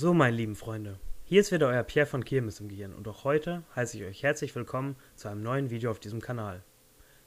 So, 0.00 0.14
meine 0.14 0.36
lieben 0.36 0.54
Freunde, 0.54 1.00
hier 1.24 1.40
ist 1.40 1.50
wieder 1.50 1.66
euer 1.66 1.82
Pierre 1.82 2.06
von 2.06 2.24
Kirmes 2.24 2.60
im 2.60 2.68
Gehirn 2.68 2.94
und 2.94 3.08
auch 3.08 3.24
heute 3.24 3.64
heiße 3.74 3.96
ich 3.96 4.04
euch 4.04 4.22
herzlich 4.22 4.54
willkommen 4.54 4.94
zu 5.16 5.26
einem 5.26 5.42
neuen 5.42 5.70
Video 5.70 5.90
auf 5.90 5.98
diesem 5.98 6.20
Kanal. 6.20 6.62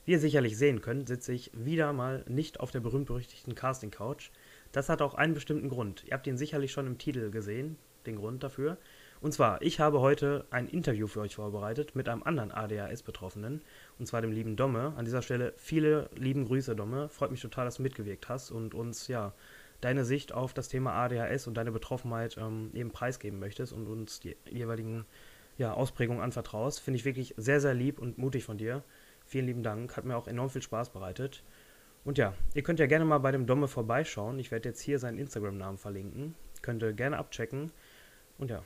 Wie 0.05 0.13
ihr 0.13 0.21
sicherlich 0.21 0.57
sehen 0.57 0.79
könnt, 0.79 1.09
sitze 1.09 1.33
ich 1.33 1.51
wieder 1.53 1.91
mal 1.91 2.23
nicht 2.29 2.61
auf 2.61 2.71
der 2.71 2.79
berühmt-berüchtigten 2.79 3.55
Casting-Couch. 3.55 4.29
Das 4.71 4.87
hat 4.87 5.01
auch 5.01 5.15
einen 5.15 5.33
bestimmten 5.33 5.67
Grund. 5.67 6.05
Ihr 6.05 6.13
habt 6.13 6.25
ihn 6.27 6.37
sicherlich 6.37 6.71
schon 6.71 6.87
im 6.87 6.97
Titel 6.97 7.29
gesehen, 7.29 7.75
den 8.05 8.15
Grund 8.15 8.41
dafür. 8.41 8.77
Und 9.19 9.33
zwar, 9.33 9.61
ich 9.61 9.81
habe 9.81 9.99
heute 9.99 10.45
ein 10.49 10.69
Interview 10.69 11.07
für 11.07 11.19
euch 11.19 11.35
vorbereitet 11.35 11.93
mit 11.97 12.07
einem 12.07 12.23
anderen 12.23 12.53
ADHS-Betroffenen, 12.53 13.63
und 13.99 14.05
zwar 14.05 14.21
dem 14.21 14.31
lieben 14.31 14.55
Domme. 14.55 14.93
An 14.95 15.03
dieser 15.03 15.21
Stelle 15.21 15.53
viele 15.57 16.09
lieben 16.15 16.45
Grüße, 16.45 16.73
Domme. 16.73 17.09
Freut 17.09 17.31
mich 17.31 17.41
total, 17.41 17.65
dass 17.65 17.75
du 17.75 17.83
mitgewirkt 17.83 18.29
hast 18.29 18.49
und 18.49 18.73
uns, 18.73 19.09
ja, 19.09 19.33
deine 19.81 20.05
Sicht 20.05 20.33
auf 20.33 20.53
das 20.53 20.69
Thema 20.69 20.93
ADHS 20.93 21.47
und 21.47 21.55
deine 21.55 21.71
Betroffenheit 21.71 22.37
ähm, 22.37 22.71
eben 22.73 22.91
preisgeben 22.91 23.39
möchtest 23.39 23.73
und 23.73 23.87
uns 23.87 24.19
die 24.19 24.37
jeweiligen 24.49 25.05
ja, 25.57 25.73
Ausprägungen 25.73 26.21
anvertraust. 26.21 26.79
Finde 26.79 26.97
ich 26.97 27.05
wirklich 27.05 27.33
sehr, 27.37 27.59
sehr 27.59 27.73
lieb 27.73 27.99
und 27.99 28.17
mutig 28.17 28.43
von 28.43 28.57
dir. 28.57 28.83
Vielen 29.25 29.45
lieben 29.45 29.63
Dank. 29.63 29.97
Hat 29.97 30.05
mir 30.05 30.15
auch 30.15 30.27
enorm 30.27 30.49
viel 30.49 30.61
Spaß 30.61 30.91
bereitet. 30.91 31.43
Und 32.03 32.17
ja, 32.17 32.33
ihr 32.53 32.63
könnt 32.63 32.79
ja 32.79 32.87
gerne 32.87 33.05
mal 33.05 33.19
bei 33.19 33.31
dem 33.31 33.45
Domme 33.45 33.67
vorbeischauen. 33.67 34.39
Ich 34.39 34.51
werde 34.51 34.69
jetzt 34.69 34.81
hier 34.81 34.97
seinen 34.97 35.19
Instagram-Namen 35.19 35.77
verlinken. 35.77 36.35
Könnt 36.61 36.81
ihr 36.81 36.93
gerne 36.93 37.17
abchecken. 37.17 37.71
Und 38.37 38.49
ja, 38.49 38.63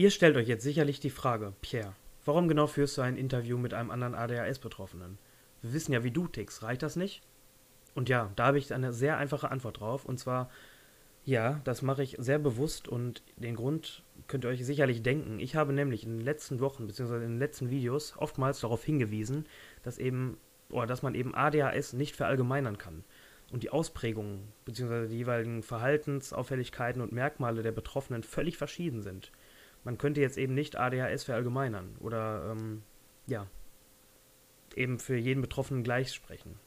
Ihr 0.00 0.10
stellt 0.10 0.36
euch 0.36 0.48
jetzt 0.48 0.64
sicherlich 0.64 0.98
die 1.00 1.10
Frage, 1.10 1.52
Pierre, 1.60 1.94
warum 2.24 2.48
genau 2.48 2.66
führst 2.66 2.96
du 2.96 3.02
ein 3.02 3.18
Interview 3.18 3.58
mit 3.58 3.74
einem 3.74 3.90
anderen 3.90 4.14
ADHS-Betroffenen? 4.14 5.18
Wir 5.60 5.74
wissen 5.74 5.92
ja, 5.92 6.02
wie 6.02 6.10
du 6.10 6.26
tickst, 6.26 6.62
reicht 6.62 6.82
das 6.82 6.96
nicht? 6.96 7.20
Und 7.94 8.08
ja, 8.08 8.30
da 8.36 8.46
habe 8.46 8.58
ich 8.58 8.72
eine 8.72 8.92
sehr 8.92 9.18
einfache 9.18 9.50
Antwort 9.50 9.80
drauf. 9.80 10.04
Und 10.04 10.18
zwar, 10.18 10.50
ja, 11.24 11.60
das 11.64 11.82
mache 11.82 12.02
ich 12.02 12.16
sehr 12.18 12.38
bewusst 12.38 12.88
und 12.88 13.22
den 13.36 13.56
Grund 13.56 14.02
könnt 14.26 14.44
ihr 14.44 14.50
euch 14.50 14.64
sicherlich 14.64 15.02
denken. 15.02 15.40
Ich 15.40 15.56
habe 15.56 15.72
nämlich 15.72 16.04
in 16.04 16.18
den 16.18 16.24
letzten 16.24 16.60
Wochen 16.60 16.86
bzw. 16.86 17.16
in 17.16 17.20
den 17.22 17.38
letzten 17.38 17.70
Videos 17.70 18.14
oftmals 18.16 18.60
darauf 18.60 18.84
hingewiesen, 18.84 19.46
dass 19.82 19.98
eben, 19.98 20.38
oder 20.70 20.86
dass 20.86 21.02
man 21.02 21.14
eben 21.14 21.34
ADHS 21.34 21.94
nicht 21.94 22.16
verallgemeinern 22.16 22.78
kann. 22.78 23.04
Und 23.52 23.64
die 23.64 23.70
Ausprägungen 23.70 24.52
bzw. 24.64 25.08
die 25.08 25.16
jeweiligen 25.16 25.62
Verhaltensauffälligkeiten 25.62 27.02
und 27.02 27.12
Merkmale 27.12 27.62
der 27.62 27.72
Betroffenen 27.72 28.22
völlig 28.22 28.56
verschieden 28.56 29.02
sind 29.02 29.32
man 29.84 29.98
könnte 29.98 30.20
jetzt 30.20 30.38
eben 30.38 30.54
nicht 30.54 30.76
ADHS 30.76 31.24
verallgemeinern 31.24 31.96
oder 32.00 32.50
ähm, 32.50 32.82
ja, 33.26 33.46
eben 34.74 34.98
für 34.98 35.16
jeden 35.16 35.40
Betroffenen 35.40 35.82
gleich 35.82 36.12
sprechen. 36.12 36.58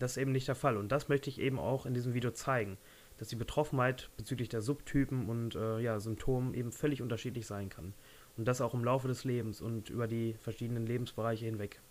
Das 0.00 0.12
ist 0.12 0.16
eben 0.16 0.32
nicht 0.32 0.48
der 0.48 0.54
Fall. 0.54 0.78
Und 0.78 0.90
das 0.90 1.08
möchte 1.08 1.28
ich 1.28 1.38
eben 1.38 1.58
auch 1.58 1.84
in 1.84 1.92
diesem 1.94 2.14
Video 2.14 2.30
zeigen, 2.30 2.78
dass 3.18 3.28
die 3.28 3.36
Betroffenheit 3.36 4.10
bezüglich 4.16 4.48
der 4.48 4.62
Subtypen 4.62 5.28
und 5.28 5.54
äh, 5.54 5.78
ja, 5.78 6.00
Symptomen 6.00 6.54
eben 6.54 6.72
völlig 6.72 7.02
unterschiedlich 7.02 7.46
sein 7.46 7.68
kann. 7.68 7.92
Und 8.38 8.48
das 8.48 8.62
auch 8.62 8.72
im 8.72 8.82
Laufe 8.82 9.08
des 9.08 9.24
Lebens 9.24 9.60
und 9.60 9.90
über 9.90 10.08
die 10.08 10.34
verschiedenen 10.40 10.86
Lebensbereiche 10.86 11.44
hinweg. 11.44 11.82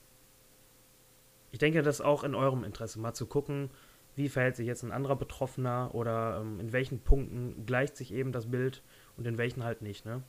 Ich 1.51 1.59
denke, 1.59 1.83
das 1.83 1.97
ist 1.99 2.05
auch 2.05 2.23
in 2.23 2.33
eurem 2.33 2.63
Interesse, 2.63 2.99
mal 2.99 3.13
zu 3.13 3.27
gucken, 3.27 3.69
wie 4.15 4.27
verhält 4.27 4.55
sich 4.55 4.65
jetzt 4.65 4.83
ein 4.83 4.91
anderer 4.91 5.15
Betroffener 5.15 5.91
oder 5.93 6.39
ähm, 6.41 6.59
in 6.59 6.73
welchen 6.73 6.99
Punkten 7.01 7.63
gleicht 7.67 7.95
sich 7.95 8.11
eben 8.11 8.31
das 8.31 8.49
Bild 8.49 8.81
und 9.17 9.27
in 9.27 9.37
welchen 9.37 9.63
halt 9.63 9.83
nicht. 9.83 10.05
Ne? 10.05 10.23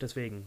Deswegen. 0.00 0.46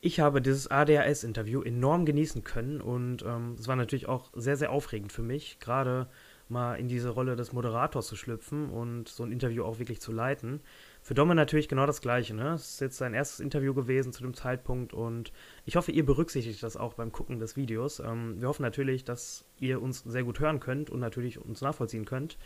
Ich 0.00 0.20
habe 0.20 0.42
dieses 0.42 0.70
ADHS-Interview 0.70 1.62
enorm 1.62 2.04
genießen 2.04 2.44
können 2.44 2.80
und 2.80 3.22
ähm, 3.22 3.56
es 3.58 3.66
war 3.66 3.76
natürlich 3.76 4.08
auch 4.08 4.30
sehr, 4.34 4.56
sehr 4.56 4.70
aufregend 4.70 5.12
für 5.12 5.22
mich, 5.22 5.58
gerade 5.58 6.08
mal 6.48 6.74
in 6.74 6.86
diese 6.86 7.08
Rolle 7.08 7.34
des 7.34 7.52
Moderators 7.52 8.06
zu 8.06 8.14
schlüpfen 8.14 8.70
und 8.70 9.08
so 9.08 9.24
ein 9.24 9.32
Interview 9.32 9.64
auch 9.64 9.78
wirklich 9.78 10.00
zu 10.00 10.12
leiten. 10.12 10.60
Für 11.02 11.14
Domme 11.14 11.34
natürlich 11.34 11.68
genau 11.68 11.86
das 11.86 12.00
Gleiche. 12.00 12.34
Ne? 12.34 12.50
Es 12.50 12.74
ist 12.74 12.80
jetzt 12.80 12.98
sein 12.98 13.14
erstes 13.14 13.40
Interview 13.40 13.74
gewesen 13.74 14.12
zu 14.12 14.22
dem 14.22 14.34
Zeitpunkt 14.34 14.92
und 14.92 15.32
ich 15.64 15.76
hoffe, 15.76 15.92
ihr 15.92 16.06
berücksichtigt 16.06 16.62
das 16.62 16.76
auch 16.76 16.94
beim 16.94 17.10
Gucken 17.10 17.38
des 17.38 17.56
Videos. 17.56 17.98
Ähm, 18.00 18.40
wir 18.40 18.48
hoffen 18.48 18.62
natürlich, 18.62 19.04
dass 19.04 19.44
ihr 19.58 19.82
uns 19.82 20.00
sehr 20.00 20.24
gut 20.24 20.38
hören 20.38 20.60
könnt 20.60 20.90
und 20.90 21.00
natürlich 21.00 21.38
uns 21.38 21.62
nachvollziehen 21.62 22.04
könnt. 22.04 22.38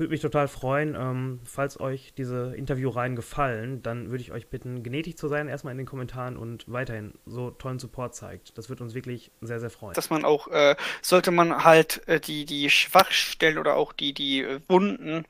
Würde 0.00 0.12
mich 0.12 0.22
total 0.22 0.48
freuen, 0.48 0.96
ähm, 0.98 1.40
falls 1.44 1.78
euch 1.78 2.14
diese 2.16 2.54
Interviewreihen 2.56 3.16
gefallen, 3.16 3.82
dann 3.82 4.10
würde 4.10 4.22
ich 4.22 4.32
euch 4.32 4.46
bitten, 4.46 4.82
gnädig 4.82 5.18
zu 5.18 5.28
sein, 5.28 5.46
erstmal 5.46 5.72
in 5.72 5.76
den 5.76 5.86
Kommentaren 5.86 6.38
und 6.38 6.64
weiterhin 6.72 7.12
so 7.26 7.50
tollen 7.50 7.78
Support 7.78 8.14
zeigt. 8.14 8.56
Das 8.56 8.70
würde 8.70 8.82
uns 8.82 8.94
wirklich 8.94 9.30
sehr, 9.42 9.60
sehr 9.60 9.68
freuen. 9.68 9.92
Dass 9.92 10.08
man 10.08 10.24
auch, 10.24 10.48
äh, 10.48 10.74
sollte 11.02 11.32
man 11.32 11.64
halt 11.64 12.00
äh, 12.08 12.18
die, 12.18 12.46
die 12.46 12.70
Schwachstellen 12.70 13.58
oder 13.58 13.76
auch 13.76 13.92
die, 13.92 14.14
die 14.14 14.46
Wunden 14.68 15.26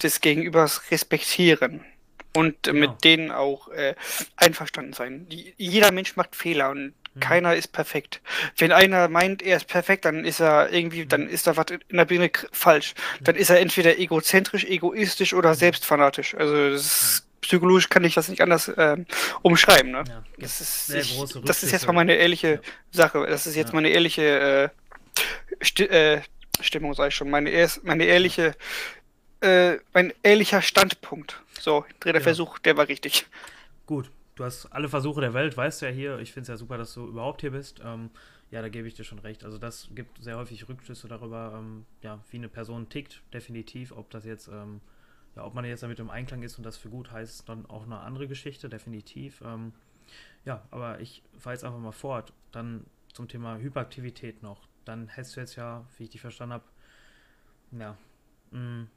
des 0.00 0.20
Gegenübers 0.20 0.92
respektieren 0.92 1.84
und 2.32 2.68
äh, 2.68 2.72
genau. 2.72 2.92
mit 2.92 3.02
denen 3.02 3.32
auch 3.32 3.70
äh, 3.70 3.96
einverstanden 4.36 4.92
sein. 4.92 5.28
Die, 5.30 5.52
jeder 5.56 5.90
Mensch 5.90 6.14
macht 6.14 6.36
Fehler 6.36 6.70
und. 6.70 6.94
Keiner 7.20 7.54
ist 7.54 7.68
perfekt. 7.68 8.20
Wenn 8.56 8.72
einer 8.72 9.08
meint, 9.08 9.42
er 9.42 9.58
ist 9.58 9.66
perfekt, 9.66 10.04
dann 10.04 10.24
ist 10.24 10.40
er 10.40 10.72
irgendwie, 10.72 11.04
mhm. 11.04 11.08
dann 11.08 11.28
ist 11.28 11.46
da 11.46 11.56
was 11.56 11.66
in 11.88 11.96
der 11.96 12.04
Birne 12.06 12.30
falsch. 12.52 12.94
Mhm. 13.20 13.24
Dann 13.24 13.36
ist 13.36 13.50
er 13.50 13.60
entweder 13.60 13.98
egozentrisch, 13.98 14.64
egoistisch 14.64 15.34
oder 15.34 15.54
selbstfanatisch. 15.54 16.34
Also 16.34 16.70
das 16.70 16.80
ist, 16.80 17.26
psychologisch 17.42 17.88
kann 17.90 18.04
ich 18.04 18.14
das 18.14 18.28
nicht 18.28 18.40
anders 18.40 18.68
äh, 18.68 18.96
umschreiben. 19.42 19.90
Ne? 19.90 20.04
Ja, 20.08 20.24
das, 20.38 20.60
ist, 20.60 20.94
ich, 20.94 21.18
das 21.44 21.62
ist 21.62 21.72
jetzt 21.72 21.86
mal 21.86 21.92
meine 21.92 22.14
ehrliche 22.14 22.48
ja. 22.48 22.60
Sache. 22.92 23.26
Das 23.28 23.46
ist 23.46 23.56
jetzt 23.56 23.68
ja. 23.68 23.74
meine 23.74 23.90
ehrliche 23.90 24.22
äh, 24.22 24.68
Sti 25.60 25.84
äh, 25.84 26.22
Stimmung, 26.60 26.94
sage 26.94 27.08
ich 27.08 27.14
schon. 27.14 27.28
Meine, 27.28 27.68
meine 27.82 28.04
ehrliche, 28.04 28.54
äh, 29.40 29.76
mein 29.92 30.12
ehrlicher 30.22 30.62
Standpunkt. 30.62 31.42
So, 31.60 31.84
dritter 32.00 32.20
Versuch, 32.20 32.58
der 32.60 32.76
war 32.76 32.88
richtig. 32.88 33.26
Gut, 33.86 34.10
du 34.34 34.44
hast 34.44 34.66
alle 34.66 34.88
Versuche 34.88 35.20
der 35.20 35.34
Welt, 35.34 35.56
weißt 35.56 35.82
du 35.82 35.86
ja 35.86 35.92
hier. 35.92 36.18
Ich 36.18 36.32
finde 36.32 36.42
es 36.42 36.48
ja 36.48 36.56
super, 36.56 36.78
dass 36.78 36.94
du 36.94 37.06
überhaupt 37.06 37.40
hier 37.40 37.50
bist. 37.50 37.80
Ähm, 37.84 38.10
ja, 38.50 38.60
da 38.62 38.68
gebe 38.68 38.86
ich 38.88 38.94
dir 38.94 39.04
schon 39.04 39.18
recht. 39.18 39.44
Also 39.44 39.58
das 39.58 39.88
gibt 39.94 40.22
sehr 40.22 40.36
häufig 40.36 40.68
Rückschlüsse 40.68 41.08
darüber, 41.08 41.54
ähm, 41.58 41.86
ja, 42.02 42.22
wie 42.30 42.36
eine 42.36 42.48
Person 42.48 42.88
tickt, 42.88 43.22
definitiv. 43.32 43.92
Ob 43.92 44.10
das 44.10 44.24
jetzt, 44.24 44.48
ähm, 44.48 44.80
ja, 45.36 45.44
ob 45.44 45.54
man 45.54 45.64
jetzt 45.64 45.82
damit 45.82 45.98
im 46.00 46.10
Einklang 46.10 46.42
ist 46.42 46.58
und 46.58 46.64
das 46.64 46.76
für 46.76 46.90
gut 46.90 47.10
heißt, 47.10 47.40
ist 47.40 47.48
dann 47.48 47.66
auch 47.66 47.84
eine 47.84 48.00
andere 48.00 48.28
Geschichte, 48.28 48.68
definitiv. 48.68 49.42
Ähm, 49.44 49.72
ja, 50.44 50.62
aber 50.70 51.00
ich 51.00 51.22
fahre 51.38 51.54
jetzt 51.54 51.64
einfach 51.64 51.78
mal 51.78 51.92
fort. 51.92 52.32
Dann 52.50 52.84
zum 53.12 53.28
Thema 53.28 53.58
Hyperaktivität 53.58 54.42
noch. 54.42 54.68
Dann 54.84 55.08
hättest 55.08 55.36
du 55.36 55.40
jetzt 55.40 55.56
ja, 55.56 55.86
wie 55.96 56.04
ich 56.04 56.10
dich 56.10 56.20
verstanden 56.20 56.54
habe, 56.54 56.64
ja, 57.72 57.96
mh, 58.50 58.60
mm, 58.60 58.90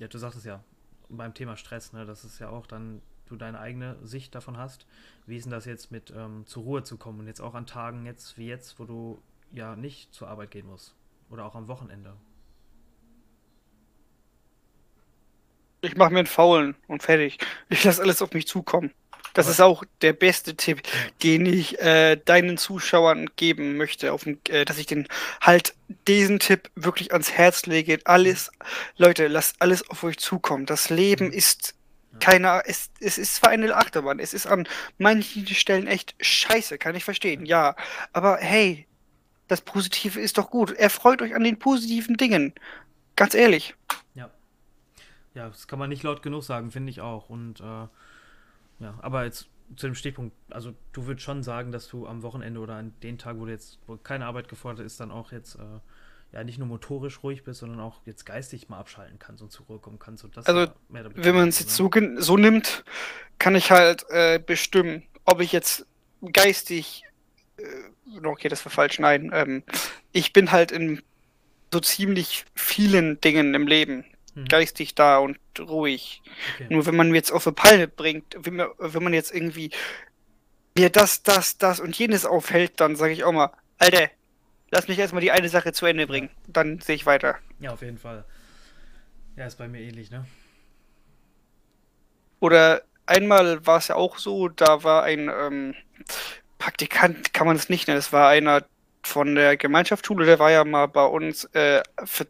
ja, 0.00 0.08
du 0.08 0.18
sagtest 0.18 0.46
ja, 0.46 0.62
beim 1.08 1.34
Thema 1.34 1.56
Stress, 1.56 1.92
ne, 1.92 2.04
das 2.04 2.24
ist 2.24 2.38
ja 2.38 2.50
auch 2.50 2.66
dann 2.66 3.00
du 3.26 3.36
deine 3.36 3.60
eigene 3.60 3.96
Sicht 4.02 4.34
davon 4.34 4.56
hast. 4.56 4.86
Wie 5.26 5.36
ist 5.36 5.44
denn 5.44 5.52
das 5.52 5.64
jetzt 5.64 5.90
mit 5.90 6.12
ähm, 6.16 6.46
zur 6.46 6.64
Ruhe 6.64 6.82
zu 6.82 6.96
kommen 6.96 7.20
und 7.20 7.26
jetzt 7.26 7.40
auch 7.40 7.54
an 7.54 7.66
Tagen 7.66 8.06
jetzt 8.06 8.36
wie 8.38 8.46
jetzt, 8.46 8.78
wo 8.78 8.84
du 8.84 9.22
ja 9.52 9.76
nicht 9.76 10.12
zur 10.12 10.28
Arbeit 10.28 10.50
gehen 10.50 10.66
musst 10.66 10.94
oder 11.30 11.44
auch 11.44 11.54
am 11.54 11.68
Wochenende? 11.68 12.14
Ich 15.80 15.96
mache 15.96 16.12
mir 16.12 16.20
einen 16.20 16.26
Faulen 16.26 16.76
und 16.86 17.02
fertig. 17.02 17.38
Ich 17.68 17.84
lasse 17.84 18.02
alles 18.02 18.22
auf 18.22 18.32
mich 18.32 18.46
zukommen. 18.46 18.90
Das 19.34 19.48
ist 19.48 19.60
auch 19.60 19.84
der 20.00 20.12
beste 20.12 20.54
Tipp, 20.54 20.82
den 21.22 21.44
ich 21.44 21.80
äh, 21.80 22.16
deinen 22.16 22.56
Zuschauern 22.56 23.28
geben 23.36 23.76
möchte, 23.76 24.12
auf, 24.12 24.26
äh, 24.26 24.64
dass 24.64 24.78
ich 24.78 24.86
den 24.86 25.08
halt 25.40 25.74
diesen 26.06 26.38
Tipp 26.38 26.70
wirklich 26.76 27.12
ans 27.12 27.32
Herz 27.32 27.66
lege. 27.66 27.98
Alles, 28.04 28.52
Leute, 28.96 29.26
lasst 29.26 29.56
alles 29.58 29.90
auf 29.90 30.04
euch 30.04 30.18
zukommen. 30.18 30.66
Das 30.66 30.88
Leben 30.88 31.26
mhm. 31.26 31.32
ist 31.32 31.74
keiner, 32.20 32.62
es, 32.66 32.90
es 33.00 33.18
ist 33.18 33.36
zwar 33.36 33.50
eine 33.50 33.74
Achterbahn, 33.74 34.18
es 34.18 34.34
ist 34.34 34.46
an 34.46 34.66
manchen 34.98 35.46
Stellen 35.46 35.86
echt 35.86 36.14
scheiße, 36.20 36.78
kann 36.78 36.94
ich 36.94 37.04
verstehen, 37.04 37.46
ja. 37.46 37.76
Aber 38.12 38.38
hey, 38.38 38.86
das 39.48 39.60
Positive 39.60 40.20
ist 40.20 40.38
doch 40.38 40.50
gut. 40.50 40.72
Erfreut 40.72 41.22
euch 41.22 41.34
an 41.34 41.44
den 41.44 41.58
positiven 41.58 42.16
Dingen. 42.16 42.54
Ganz 43.16 43.34
ehrlich. 43.34 43.74
Ja. 44.14 44.30
Ja, 45.34 45.48
das 45.48 45.68
kann 45.68 45.78
man 45.78 45.88
nicht 45.88 46.02
laut 46.02 46.22
genug 46.22 46.44
sagen, 46.44 46.70
finde 46.70 46.90
ich 46.90 47.00
auch. 47.00 47.28
Und 47.28 47.60
äh, 47.60 47.86
ja, 48.80 48.98
aber 49.00 49.24
jetzt 49.24 49.48
zu 49.76 49.86
dem 49.86 49.94
Stichpunkt, 49.94 50.34
also 50.50 50.74
du 50.92 51.06
würdest 51.06 51.24
schon 51.24 51.42
sagen, 51.42 51.72
dass 51.72 51.88
du 51.88 52.06
am 52.06 52.22
Wochenende 52.22 52.60
oder 52.60 52.76
an 52.76 52.94
den 53.02 53.18
Tagen, 53.18 53.40
wo 53.40 53.46
du 53.46 53.50
jetzt, 53.50 53.78
wo 53.86 53.96
keine 53.96 54.26
Arbeit 54.26 54.48
gefordert 54.48 54.86
ist, 54.86 55.00
dann 55.00 55.10
auch 55.10 55.32
jetzt 55.32 55.56
äh, 55.56 55.80
ja 56.34 56.42
nicht 56.42 56.58
nur 56.58 56.66
motorisch 56.66 57.22
ruhig 57.22 57.44
bist, 57.44 57.60
sondern 57.60 57.78
auch 57.80 58.00
jetzt 58.06 58.26
geistig 58.26 58.68
mal 58.68 58.78
abschalten 58.78 59.20
kannst 59.20 59.40
und 59.40 59.52
zur 59.52 59.66
Ruhe 59.66 59.78
kommen 59.78 60.00
kannst. 60.00 60.24
Und 60.24 60.36
das 60.36 60.46
also, 60.46 60.72
wenn 60.88 61.34
man 61.34 61.48
es 61.48 61.60
jetzt 61.60 61.76
so, 61.76 61.88
so, 62.16 62.36
nimmt, 62.36 62.84
kann 63.38 63.54
ich 63.54 63.70
halt 63.70 64.04
äh, 64.10 64.40
bestimmen, 64.44 65.04
ob 65.24 65.40
ich 65.40 65.52
jetzt 65.52 65.86
geistig, 66.32 67.04
äh, 67.56 68.26
okay, 68.26 68.48
das 68.48 68.64
war 68.64 68.72
falsch, 68.72 68.98
nein, 68.98 69.30
ähm, 69.32 69.62
ich 70.10 70.32
bin 70.32 70.50
halt 70.50 70.72
in 70.72 71.02
so 71.72 71.78
ziemlich 71.78 72.44
vielen 72.54 73.20
Dingen 73.20 73.54
im 73.54 73.68
Leben 73.68 74.04
mhm. 74.34 74.46
geistig 74.46 74.96
da 74.96 75.18
und 75.18 75.38
ruhig. 75.60 76.20
Okay. 76.56 76.66
Nur 76.68 76.84
wenn 76.86 76.96
man 76.96 77.10
mir 77.10 77.16
jetzt 77.16 77.30
auf 77.30 77.46
eine 77.46 77.54
Palme 77.54 77.86
bringt, 77.86 78.36
wenn, 78.40 78.56
man, 78.56 78.68
wenn 78.78 79.04
man 79.04 79.14
jetzt 79.14 79.32
irgendwie 79.32 79.70
mir 80.76 80.90
das, 80.90 81.22
das, 81.22 81.58
das 81.58 81.78
und 81.78 81.96
jenes 81.96 82.26
aufhält, 82.26 82.80
dann 82.80 82.96
sage 82.96 83.12
ich 83.12 83.22
auch 83.22 83.32
mal, 83.32 83.52
Alter, 83.78 84.10
lass 84.70 84.88
mich 84.88 84.98
erstmal 84.98 85.22
die 85.22 85.30
eine 85.30 85.48
Sache 85.48 85.72
zu 85.72 85.86
Ende 85.86 86.06
bringen. 86.06 86.30
Dann 86.46 86.80
sehe 86.80 86.94
ich 86.96 87.06
weiter. 87.06 87.36
Ja, 87.60 87.72
auf 87.72 87.82
jeden 87.82 87.98
Fall. 87.98 88.24
Ja, 89.36 89.46
ist 89.46 89.58
bei 89.58 89.68
mir 89.68 89.80
ähnlich, 89.80 90.10
ne? 90.10 90.24
Oder 92.40 92.82
einmal 93.06 93.66
war 93.66 93.78
es 93.78 93.88
ja 93.88 93.96
auch 93.96 94.18
so, 94.18 94.48
da 94.48 94.84
war 94.84 95.02
ein 95.04 95.28
ähm, 95.28 95.74
Praktikant, 96.58 97.32
kann 97.32 97.46
man 97.46 97.56
es 97.56 97.68
nicht 97.68 97.88
nennen, 97.88 97.98
es 97.98 98.12
war 98.12 98.28
einer 98.28 98.64
von 99.02 99.34
der 99.34 99.56
Gemeinschaftsschule, 99.56 100.26
der 100.26 100.38
war 100.38 100.50
ja 100.50 100.64
mal 100.64 100.86
bei 100.86 101.04
uns 101.04 101.44
äh, 101.54 101.82
für 102.04 102.26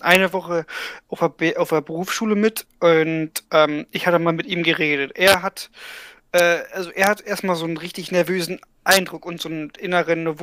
eine 0.00 0.32
Woche 0.32 0.66
auf 1.08 1.36
der, 1.38 1.60
auf 1.60 1.70
der 1.70 1.80
Berufsschule 1.80 2.34
mit 2.34 2.66
und 2.80 3.32
ähm, 3.50 3.86
ich 3.90 4.06
hatte 4.06 4.18
mal 4.18 4.32
mit 4.32 4.46
ihm 4.46 4.62
geredet. 4.62 5.12
Er 5.16 5.42
hat, 5.42 5.70
äh, 6.32 6.60
also 6.72 6.90
er 6.90 7.08
hat 7.08 7.20
erstmal 7.20 7.56
so 7.56 7.64
einen 7.64 7.76
richtig 7.76 8.12
nervösen 8.12 8.60
Eindruck 8.84 9.26
und 9.26 9.40
so 9.40 9.48
einen 9.48 9.70
inneren, 9.78 10.38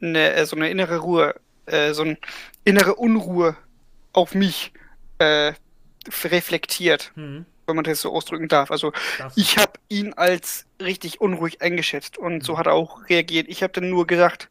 eine, 0.00 0.46
so 0.46 0.56
eine 0.56 0.70
innere 0.70 0.98
Ruhe, 0.98 1.34
äh, 1.66 1.92
so 1.92 2.02
eine 2.02 2.18
innere 2.64 2.94
Unruhe 2.94 3.56
auf 4.12 4.34
mich 4.34 4.72
äh, 5.18 5.52
reflektiert, 6.24 7.12
mhm. 7.14 7.46
wenn 7.66 7.76
man 7.76 7.84
das 7.84 8.00
so 8.00 8.12
ausdrücken 8.12 8.48
darf. 8.48 8.70
Also 8.70 8.92
das 9.18 9.36
ich 9.36 9.58
habe 9.58 9.72
ihn 9.88 10.12
als 10.14 10.66
richtig 10.80 11.20
unruhig 11.20 11.62
eingeschätzt 11.62 12.18
und 12.18 12.34
mhm. 12.34 12.40
so 12.42 12.58
hat 12.58 12.66
er 12.66 12.74
auch 12.74 13.08
reagiert. 13.08 13.48
Ich 13.48 13.62
habe 13.62 13.72
dann 13.72 13.90
nur 13.90 14.06
gesagt, 14.06 14.48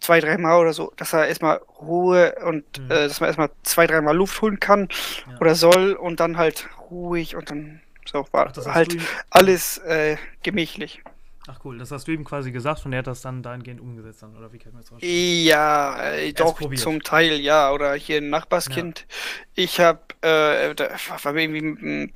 zwei, 0.00 0.20
dreimal 0.20 0.60
oder 0.60 0.72
so, 0.72 0.92
dass 0.96 1.12
er 1.12 1.26
erstmal 1.26 1.56
Ruhe 1.80 2.34
und 2.44 2.64
mhm. 2.78 2.90
äh, 2.90 3.08
dass 3.08 3.20
man 3.20 3.28
erstmal 3.28 3.50
zwei, 3.62 3.86
dreimal 3.86 4.16
Luft 4.16 4.40
holen 4.42 4.60
kann 4.60 4.88
ja. 5.26 5.38
oder 5.40 5.54
soll 5.54 5.92
und 5.92 6.20
dann 6.20 6.36
halt 6.36 6.68
ruhig 6.90 7.36
und 7.36 7.50
dann 7.50 7.80
so 8.04 8.26
war 8.32 8.52
Ach, 8.56 8.74
halt 8.74 8.96
alles 9.30 9.78
äh, 9.78 10.16
gemächlich. 10.42 11.02
Ach 11.50 11.60
cool, 11.64 11.78
das 11.78 11.90
hast 11.90 12.06
du 12.06 12.12
ihm 12.12 12.24
quasi 12.24 12.52
gesagt 12.52 12.84
und 12.84 12.92
er 12.92 12.98
hat 12.98 13.06
das 13.06 13.22
dann 13.22 13.42
dahingehend 13.42 13.80
umgesetzt 13.80 14.22
dann, 14.22 14.36
oder 14.36 14.52
wie 14.52 14.58
kann 14.58 14.72
man 14.72 14.82
das 14.82 14.90
vorstellen? 14.90 15.44
Ja, 15.44 16.12
äh, 16.12 16.34
doch, 16.34 16.60
zum 16.74 17.02
Teil, 17.02 17.40
ja. 17.40 17.72
Oder 17.72 17.94
hier 17.94 18.18
ein 18.18 18.28
Nachbarskind. 18.28 19.06
Ja. 19.08 19.16
Ich 19.54 19.80
hab, 19.80 20.12
äh, 20.22 20.74
da 20.74 20.90
war 21.22 21.34
irgendwie, 21.34 22.12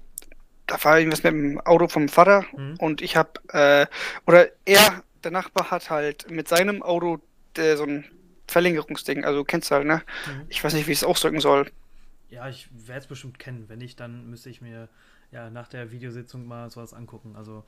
da 0.66 0.84
war 0.84 0.98
irgendwas 0.98 1.22
mit 1.22 1.32
dem 1.32 1.58
Auto 1.62 1.88
vom 1.88 2.10
Vater 2.10 2.44
mhm. 2.54 2.76
und 2.78 3.00
ich 3.00 3.16
hab, 3.16 3.40
äh, 3.54 3.86
oder 4.26 4.48
er, 4.66 5.02
der 5.24 5.30
Nachbar 5.30 5.70
hat 5.70 5.88
halt 5.88 6.30
mit 6.30 6.46
seinem 6.46 6.82
Auto 6.82 7.18
äh, 7.56 7.76
so 7.76 7.84
ein 7.84 8.04
Verlängerungsding, 8.48 9.24
also 9.24 9.44
kennst 9.44 9.70
du 9.70 9.76
halt, 9.76 9.86
ne? 9.86 10.02
Mhm. 10.26 10.46
Ich 10.50 10.62
weiß 10.62 10.74
nicht, 10.74 10.86
wie 10.88 10.92
ich 10.92 10.98
es 10.98 11.04
ausdrücken 11.04 11.40
soll. 11.40 11.70
Ja, 12.28 12.50
ich 12.50 12.68
werde 12.70 13.00
es 13.00 13.06
bestimmt 13.06 13.38
kennen. 13.38 13.64
Wenn 13.68 13.78
nicht, 13.78 13.98
dann 13.98 14.28
müsste 14.28 14.50
ich 14.50 14.60
mir 14.60 14.90
ja 15.30 15.48
nach 15.48 15.68
der 15.68 15.90
Videositzung 15.90 16.46
mal 16.46 16.68
sowas 16.68 16.92
angucken. 16.92 17.34
Also 17.34 17.64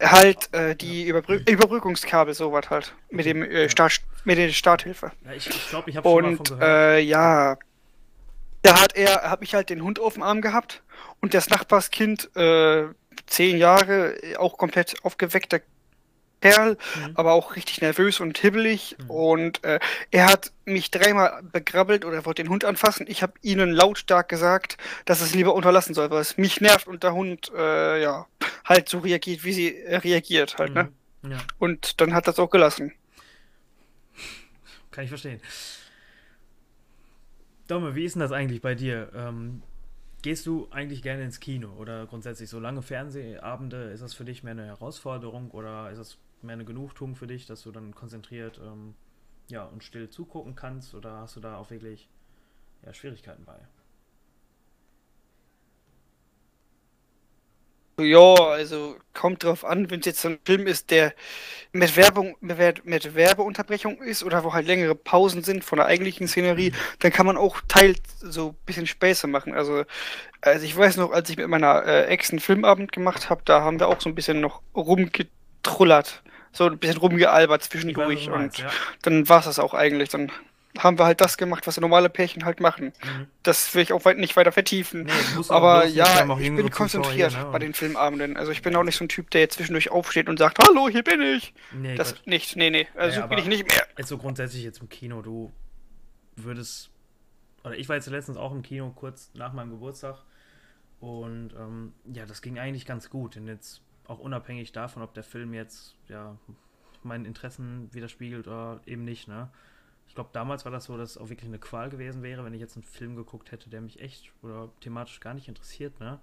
Halt 0.00 0.52
äh, 0.52 0.74
die 0.74 1.02
ja. 1.02 1.10
Überbrück 1.10 1.48
Überbrückungskabel, 1.48 2.34
sowas 2.34 2.70
halt. 2.70 2.94
Mit 3.10 3.26
dem 3.26 3.42
äh, 3.42 3.68
Start, 3.68 4.00
mit 4.24 4.38
der 4.38 4.48
Starthilfe. 4.50 5.12
Ja, 5.24 5.32
ich, 5.32 5.48
ich 5.48 5.68
glaube, 5.68 5.90
ich 5.90 5.96
habe 5.96 6.08
schon 6.08 6.22
mal 6.22 6.36
von 6.36 6.44
gehört. 6.44 6.62
Äh, 6.62 7.00
ja. 7.00 7.56
Da 8.62 8.80
hat 8.80 8.94
er, 8.94 9.22
habe 9.30 9.44
ich 9.44 9.54
halt 9.54 9.70
den 9.70 9.82
Hund 9.82 9.98
auf 9.98 10.14
dem 10.14 10.22
Arm 10.22 10.40
gehabt 10.40 10.82
und 11.20 11.34
das 11.34 11.50
Nachbarskind, 11.50 12.34
äh, 12.36 12.84
zehn 13.26 13.58
Jahre, 13.58 14.16
auch 14.38 14.56
komplett 14.56 14.96
aufgeweckter 15.04 15.60
Kerl, 16.42 16.76
mhm. 16.96 17.12
aber 17.14 17.32
auch 17.32 17.56
richtig 17.56 17.80
nervös 17.80 18.20
und 18.20 18.36
hibbelig. 18.36 18.96
Mhm. 18.98 19.10
Und 19.10 19.64
äh, 19.64 19.78
er 20.10 20.26
hat 20.26 20.52
mich 20.64 20.90
dreimal 20.90 21.42
begrabbelt 21.42 22.04
oder 22.04 22.26
wollte 22.26 22.42
den 22.42 22.50
Hund 22.50 22.64
anfassen. 22.64 23.06
Ich 23.08 23.22
habe 23.22 23.34
ihnen 23.42 23.70
lautstark 23.70 24.28
gesagt, 24.28 24.76
dass 25.04 25.20
es 25.20 25.34
lieber 25.34 25.54
unterlassen 25.54 25.94
soll, 25.94 26.10
weil 26.10 26.20
es 26.20 26.36
mich 26.36 26.60
nervt 26.60 26.86
und 26.86 27.02
der 27.02 27.14
Hund 27.14 27.50
äh, 27.56 28.02
ja 28.02 28.26
halt 28.64 28.88
so 28.88 28.98
reagiert, 28.98 29.44
wie 29.44 29.52
sie 29.52 29.76
äh, 29.76 29.96
reagiert 29.96 30.58
halt, 30.58 30.74
ne? 30.74 30.90
mhm. 31.22 31.28
ne? 31.30 31.36
Ja. 31.36 31.38
Und 31.58 32.00
dann 32.00 32.14
hat 32.14 32.26
das 32.26 32.38
auch 32.38 32.50
gelassen. 32.50 32.92
Kann 34.90 35.04
ich 35.04 35.10
verstehen. 35.10 35.40
Domme, 37.68 37.94
wie 37.94 38.04
ist 38.04 38.16
denn 38.16 38.20
das 38.20 38.32
eigentlich 38.32 38.60
bei 38.60 38.74
dir? 38.74 39.10
Ähm, 39.14 39.62
Gehst 40.22 40.46
du 40.46 40.68
eigentlich 40.70 41.02
gerne 41.02 41.24
ins 41.24 41.40
Kino 41.40 41.72
oder 41.72 42.06
grundsätzlich 42.06 42.48
so 42.48 42.60
lange 42.60 42.82
Fernsehabende? 42.82 43.90
Ist 43.90 44.04
das 44.04 44.14
für 44.14 44.24
dich 44.24 44.44
mehr 44.44 44.52
eine 44.52 44.66
Herausforderung 44.66 45.50
oder 45.50 45.90
ist 45.90 45.98
das 45.98 46.18
mehr 46.44 46.54
eine 46.54 46.64
Genugtuung 46.64 47.16
für 47.16 47.26
dich, 47.26 47.46
dass 47.46 47.62
du 47.62 47.72
dann 47.72 47.94
konzentriert 47.94 48.60
ähm, 48.62 48.94
ja, 49.48 49.64
und 49.64 49.84
still 49.84 50.08
zugucken 50.08 50.54
kannst 50.54 50.94
oder 50.94 51.18
hast 51.18 51.36
du 51.36 51.40
da 51.40 51.56
auch 51.56 51.70
wirklich 51.70 52.08
ja, 52.84 52.92
Schwierigkeiten 52.92 53.44
bei? 53.44 53.58
Ja, 58.00 58.34
also 58.34 58.96
kommt 59.12 59.44
drauf 59.44 59.64
an, 59.64 59.90
wenn 59.90 60.00
es 60.00 60.06
jetzt 60.06 60.22
so 60.22 60.28
ein 60.28 60.38
Film 60.44 60.66
ist, 60.66 60.90
der 60.90 61.14
mit 61.72 61.94
Werbung, 61.96 62.36
mit, 62.40 62.86
mit 62.86 63.14
Werbeunterbrechung 63.14 64.00
ist 64.02 64.24
oder 64.24 64.42
wo 64.44 64.54
halt 64.54 64.66
längere 64.66 64.94
Pausen 64.94 65.42
sind 65.42 65.62
von 65.62 65.76
der 65.76 65.86
eigentlichen 65.86 66.26
Szenerie, 66.26 66.72
dann 67.00 67.12
kann 67.12 67.26
man 67.26 67.36
auch 67.36 67.60
teils 67.68 68.00
so 68.20 68.48
ein 68.50 68.56
bisschen 68.66 68.86
Späße 68.86 69.26
machen. 69.26 69.54
Also, 69.54 69.84
also 70.40 70.64
ich 70.64 70.76
weiß 70.76 70.96
noch, 70.96 71.12
als 71.12 71.28
ich 71.28 71.36
mit 71.36 71.48
meiner 71.48 71.84
äh, 71.84 72.06
Ex 72.06 72.30
einen 72.30 72.40
Filmabend 72.40 72.92
gemacht 72.92 73.28
habe, 73.28 73.42
da 73.44 73.60
haben 73.60 73.78
wir 73.78 73.88
auch 73.88 74.00
so 74.00 74.08
ein 74.08 74.14
bisschen 74.14 74.40
noch 74.40 74.62
rumgetrullert, 74.74 76.22
so 76.52 76.66
ein 76.66 76.78
bisschen 76.78 76.98
rumgealbert 76.98 77.62
zwischendurch 77.62 78.28
weiß, 78.28 78.34
und 78.34 78.58
ja. 78.58 78.70
dann 79.02 79.28
war 79.28 79.40
es 79.40 79.46
das 79.46 79.58
auch 79.58 79.74
eigentlich. 79.74 80.10
Dann 80.10 80.30
haben 80.78 80.98
wir 80.98 81.04
halt 81.04 81.20
das 81.20 81.36
gemacht, 81.36 81.66
was 81.66 81.78
normale 81.78 82.08
Pärchen 82.08 82.44
halt 82.44 82.60
machen. 82.60 82.92
Mhm. 83.04 83.26
Das 83.42 83.74
will 83.74 83.82
ich 83.82 83.92
auch 83.92 84.04
nicht 84.14 84.36
weiter 84.36 84.52
vertiefen. 84.52 85.04
Nee, 85.04 85.12
Aber 85.48 85.86
ja, 85.86 86.24
ich 86.38 86.54
bin 86.54 86.70
konzentriert 86.70 87.32
hier, 87.32 87.44
ne? 87.44 87.50
bei 87.52 87.58
den 87.58 87.74
Filmabenden. 87.74 88.36
Also 88.36 88.52
ich 88.52 88.62
bin 88.62 88.74
auch 88.76 88.82
nicht 88.82 88.96
so 88.96 89.04
ein 89.04 89.08
Typ, 89.08 89.30
der 89.30 89.42
jetzt 89.42 89.56
zwischendurch 89.56 89.90
aufsteht 89.90 90.28
und 90.28 90.38
sagt, 90.38 90.58
hallo, 90.66 90.88
hier 90.88 91.02
bin 91.02 91.20
ich. 91.20 91.52
Nee, 91.72 91.94
das 91.94 92.14
Gott. 92.14 92.26
nicht, 92.26 92.56
nee, 92.56 92.70
nee. 92.70 92.88
Also 92.94 93.20
ja, 93.20 93.26
bin 93.26 93.38
ich 93.38 93.46
nicht 93.46 93.68
mehr. 93.68 93.86
Jetzt 93.98 94.08
so 94.08 94.16
grundsätzlich 94.16 94.62
jetzt 94.62 94.80
im 94.80 94.88
Kino, 94.88 95.20
du 95.20 95.52
würdest, 96.36 96.90
oder 97.64 97.76
ich 97.76 97.88
war 97.88 97.96
jetzt 97.96 98.08
letztens 98.08 98.38
auch 98.38 98.52
im 98.52 98.62
Kino 98.62 98.90
kurz 98.94 99.30
nach 99.34 99.52
meinem 99.52 99.70
Geburtstag 99.70 100.22
und 101.00 101.50
ähm, 101.58 101.92
ja, 102.14 102.24
das 102.24 102.40
ging 102.40 102.58
eigentlich 102.58 102.86
ganz 102.86 103.10
gut. 103.10 103.36
Und 103.36 103.46
jetzt 103.46 103.82
auch 104.12 104.18
unabhängig 104.18 104.72
davon, 104.72 105.02
ob 105.02 105.14
der 105.14 105.24
Film 105.24 105.54
jetzt 105.54 105.96
ja 106.08 106.36
meinen 107.02 107.24
Interessen 107.24 107.88
widerspiegelt 107.92 108.46
oder 108.46 108.80
eben 108.86 109.04
nicht, 109.04 109.28
ne? 109.28 109.50
Ich 110.06 110.14
glaube, 110.14 110.30
damals 110.32 110.64
war 110.64 110.72
das 110.72 110.84
so, 110.84 110.96
dass 110.98 111.12
es 111.12 111.18
auch 111.18 111.30
wirklich 111.30 111.48
eine 111.48 111.58
Qual 111.58 111.88
gewesen 111.88 112.22
wäre, 112.22 112.44
wenn 112.44 112.52
ich 112.52 112.60
jetzt 112.60 112.76
einen 112.76 112.82
Film 112.82 113.16
geguckt 113.16 113.50
hätte, 113.50 113.70
der 113.70 113.80
mich 113.80 114.00
echt 114.00 114.30
oder 114.42 114.68
thematisch 114.80 115.20
gar 115.20 115.34
nicht 115.34 115.48
interessiert, 115.48 115.98
ne? 116.00 116.20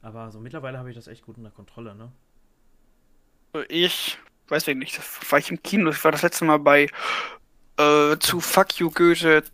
Aber 0.00 0.30
so 0.30 0.40
mittlerweile 0.40 0.78
habe 0.78 0.90
ich 0.90 0.96
das 0.96 1.08
echt 1.08 1.24
gut 1.24 1.36
unter 1.36 1.50
Kontrolle, 1.50 1.94
ne? 1.94 2.12
Ich 3.68 4.18
weiß 4.48 4.66
nicht, 4.68 4.98
das 4.98 5.30
war 5.30 5.38
ich 5.38 5.50
im 5.50 5.62
Kino, 5.62 5.90
ich 5.90 6.02
war 6.04 6.12
das 6.12 6.22
letzte 6.22 6.44
Mal 6.44 6.58
bei 6.58 6.88
äh, 7.76 8.16
zu 8.18 8.40
Fuck 8.40 8.78
You 8.78 8.90
Goethe 8.90 9.44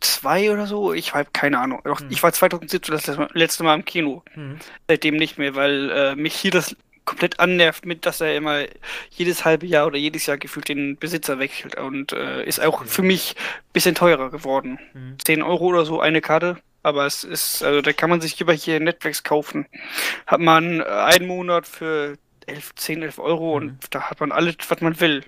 2 0.00 0.52
oder 0.52 0.66
so, 0.66 0.92
ich 0.92 1.14
habe 1.14 1.28
keine 1.32 1.58
Ahnung. 1.58 1.82
Hm. 1.84 2.10
Ich 2.10 2.22
war 2.22 2.32
2017 2.32 2.94
das 2.94 3.32
letzte 3.32 3.64
Mal 3.64 3.74
im 3.74 3.84
Kino. 3.84 4.22
Hm. 4.32 4.58
Seitdem 4.88 5.16
nicht 5.16 5.38
mehr, 5.38 5.54
weil 5.54 5.90
äh, 5.90 6.16
mich 6.16 6.34
hier 6.34 6.50
das 6.50 6.76
komplett 7.04 7.40
annervt 7.40 7.86
mit, 7.86 8.06
dass 8.06 8.20
er 8.20 8.36
immer 8.36 8.64
jedes 9.10 9.44
halbe 9.44 9.66
Jahr 9.66 9.86
oder 9.86 9.98
jedes 9.98 10.26
Jahr 10.26 10.38
gefühlt 10.38 10.68
den 10.68 10.96
Besitzer 10.96 11.38
wechselt 11.38 11.76
und 11.76 12.12
äh, 12.12 12.44
ist 12.44 12.60
auch 12.60 12.84
für 12.84 13.02
mich 13.02 13.36
ein 13.36 13.72
bisschen 13.72 13.94
teurer 13.94 14.30
geworden. 14.30 14.78
Mhm. 14.94 15.16
10 15.24 15.42
Euro 15.42 15.66
oder 15.66 15.84
so 15.84 16.00
eine 16.00 16.20
Karte, 16.20 16.58
aber 16.82 17.06
es 17.06 17.24
ist, 17.24 17.62
also 17.62 17.80
da 17.82 17.92
kann 17.92 18.10
man 18.10 18.20
sich 18.20 18.38
lieber 18.38 18.52
hier 18.52 18.80
Netflix 18.80 19.22
kaufen. 19.22 19.66
Hat 20.26 20.40
man 20.40 20.80
äh, 20.80 20.84
einen 20.84 21.26
Monat 21.26 21.66
für 21.66 22.16
11, 22.46 22.74
10, 22.74 23.02
11 23.02 23.18
Euro 23.18 23.60
mhm. 23.60 23.68
und 23.68 23.94
da 23.94 24.02
hat 24.10 24.20
man 24.20 24.32
alles, 24.32 24.56
was 24.68 24.80
man 24.80 24.98
will. 25.00 25.24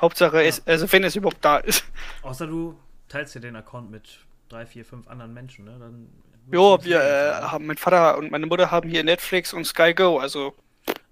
Hauptsache, 0.00 0.36
ja. 0.36 0.48
ist, 0.48 0.68
also 0.68 0.90
wenn 0.92 1.04
es 1.04 1.16
überhaupt 1.16 1.44
da 1.44 1.58
ist. 1.58 1.84
Außer 2.22 2.46
du 2.46 2.78
teilst 3.08 3.34
dir 3.34 3.40
den 3.40 3.56
Account 3.56 3.90
mit 3.90 4.20
drei, 4.48 4.66
vier, 4.66 4.84
fünf 4.84 5.08
anderen 5.08 5.34
Menschen, 5.34 5.64
ne? 5.64 5.76
Dann 5.78 6.08
jo, 6.50 6.78
wir 6.82 7.00
äh, 7.00 7.32
haben, 7.42 7.66
mein 7.66 7.76
Vater 7.76 8.16
und 8.16 8.30
meine 8.30 8.46
Mutter 8.46 8.70
haben 8.70 8.88
hier 8.88 9.04
Netflix 9.04 9.52
und 9.52 9.64
Sky 9.64 9.92
Go, 9.94 10.18
also 10.18 10.54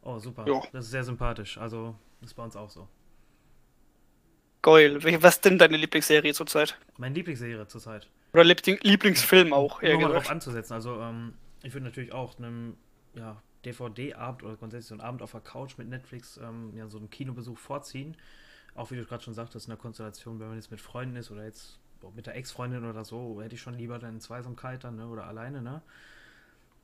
Oh, 0.06 0.20
super. 0.20 0.46
Jo. 0.46 0.62
Das 0.72 0.84
ist 0.84 0.92
sehr 0.92 1.02
sympathisch. 1.02 1.58
Also, 1.58 1.96
das 2.20 2.30
ist 2.30 2.34
bei 2.34 2.44
uns 2.44 2.54
auch 2.54 2.70
so. 2.70 2.88
Geil. 4.62 5.02
Was 5.20 5.36
ist 5.36 5.44
denn 5.44 5.58
deine 5.58 5.76
Lieblingsserie 5.76 6.32
zurzeit? 6.32 6.78
Meine 6.96 7.16
Lieblingsserie 7.16 7.66
zurzeit. 7.66 8.08
Oder 8.32 8.44
Lieblingsfilm 8.44 9.52
auch, 9.52 9.82
eher 9.82 9.96
gesagt. 9.96 10.14
darauf 10.14 10.30
anzusetzen. 10.30 10.74
Also, 10.74 11.00
ähm, 11.00 11.34
ich 11.64 11.74
würde 11.74 11.86
natürlich 11.86 12.12
auch 12.12 12.38
einem 12.38 12.76
ja, 13.14 13.42
DVD-Abend 13.64 14.44
oder 14.44 14.54
grundsätzlich 14.54 14.86
so 14.86 14.94
einen 14.94 15.00
Abend 15.00 15.22
auf 15.22 15.32
der 15.32 15.40
Couch 15.40 15.76
mit 15.76 15.88
Netflix 15.88 16.36
ähm, 16.36 16.72
ja, 16.76 16.86
so 16.86 16.98
einen 16.98 17.10
Kinobesuch 17.10 17.58
vorziehen. 17.58 18.16
Auch 18.76 18.92
wie 18.92 18.96
du 18.96 19.04
gerade 19.04 19.24
schon 19.24 19.34
sagtest, 19.34 19.66
in 19.66 19.70
der 19.70 19.78
Konstellation, 19.78 20.38
wenn 20.38 20.46
man 20.46 20.56
jetzt 20.56 20.70
mit 20.70 20.80
Freunden 20.80 21.16
ist 21.16 21.32
oder 21.32 21.44
jetzt 21.44 21.80
mit 22.14 22.28
der 22.28 22.36
Ex-Freundin 22.36 22.88
oder 22.88 23.04
so, 23.04 23.42
hätte 23.42 23.56
ich 23.56 23.60
schon 23.60 23.74
lieber 23.74 23.98
dann 23.98 24.20
Zweisamkeit 24.20 24.84
dann, 24.84 24.96
ne, 24.96 25.08
oder 25.08 25.26
alleine, 25.26 25.62
ne? 25.62 25.82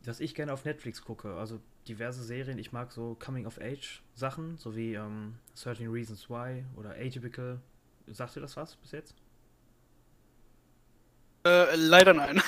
Was 0.05 0.21
ich 0.21 0.35
gerne 0.35 0.53
auf 0.53 0.65
Netflix 0.65 1.03
gucke, 1.03 1.35
also 1.35 1.61
diverse 1.87 2.23
Serien. 2.23 2.59
Ich 2.59 2.73
mag 2.73 2.93
so 2.93 3.17
Coming-of-Age-Sachen, 3.21 4.59
so 4.59 4.75
wie 4.75 4.95
ähm, 4.95 5.37
13 5.63 5.91
Reasons 5.91 6.29
Why 6.29 6.65
oder 6.77 6.91
Atypical. 6.91 7.61
Sagt 8.09 8.37
dir 8.37 8.41
das 8.41 8.57
was 8.57 8.77
bis 8.77 8.91
jetzt? 8.93 9.15
Äh, 11.45 11.75
leider 11.77 12.15
nein. 12.15 12.43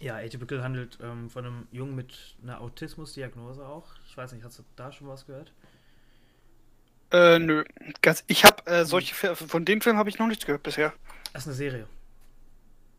Ja, 0.00 0.16
Atypical 0.16 0.62
handelt 0.62 0.98
ähm, 1.02 1.28
von 1.28 1.44
einem 1.44 1.68
Jungen 1.72 1.94
mit 1.94 2.36
einer 2.42 2.60
Autismusdiagnose 2.62 3.66
auch. 3.66 3.86
Ich 4.08 4.16
weiß 4.16 4.32
nicht, 4.32 4.44
hast 4.44 4.58
du 4.58 4.62
da 4.76 4.90
schon 4.90 5.08
was 5.08 5.26
gehört? 5.26 5.52
Äh, 7.12 7.38
nö. 7.38 7.64
Ganz, 8.00 8.24
ich 8.26 8.44
habe 8.44 8.64
äh, 8.66 8.84
solche 8.86 9.14
Filme, 9.14 9.36
von 9.36 9.64
den 9.64 9.82
Filmen 9.82 9.98
habe 9.98 10.08
ich 10.08 10.18
noch 10.18 10.26
nichts 10.26 10.46
gehört 10.46 10.62
bisher. 10.62 10.94
Das 11.32 11.42
ist 11.42 11.48
eine 11.48 11.56
Serie. 11.56 11.86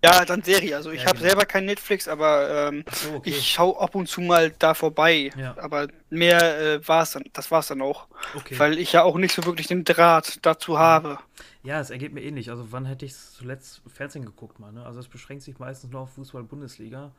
Ja, 0.04 0.26
dann 0.26 0.42
Serie. 0.42 0.76
Also 0.76 0.92
ich 0.92 1.02
ja, 1.02 1.08
habe 1.08 1.20
genau. 1.20 1.30
selber 1.30 1.46
kein 1.46 1.66
Netflix, 1.66 2.08
aber 2.08 2.70
ähm, 2.70 2.84
so, 2.92 3.16
okay. 3.16 3.30
ich 3.30 3.52
schaue 3.52 3.80
ab 3.80 3.94
und 3.94 4.08
zu 4.08 4.22
mal 4.22 4.52
da 4.58 4.74
vorbei. 4.74 5.30
Ja. 5.38 5.56
Aber 5.60 5.88
mehr 6.10 6.60
äh, 6.60 6.88
war 6.88 7.04
es 7.04 7.12
dann, 7.12 7.24
das 7.34 7.52
war 7.52 7.60
es 7.60 7.68
dann 7.68 7.82
auch. 7.82 8.08
Okay. 8.36 8.58
Weil 8.58 8.80
ich 8.80 8.94
ja 8.94 9.04
auch 9.04 9.18
nicht 9.18 9.36
so 9.36 9.46
wirklich 9.46 9.68
den 9.68 9.84
Draht 9.84 10.40
dazu 10.42 10.80
habe. 10.80 11.20
Ja, 11.64 11.80
es 11.80 11.92
ergeht 11.92 12.14
mir 12.14 12.22
ähnlich. 12.22 12.50
Also 12.50 12.72
wann 12.72 12.86
hätte 12.86 13.06
ich 13.06 13.16
zuletzt 13.16 13.82
Fernsehen 13.88 14.26
geguckt, 14.26 14.60
mal, 14.60 14.72
ne? 14.72 14.84
Also 14.84 15.00
es 15.00 15.08
beschränkt 15.08 15.44
sich 15.44 15.60
meistens 15.60 15.92
nur 15.92 16.02
auf 16.02 16.14
Fußball-Bundesliga. 16.14 17.12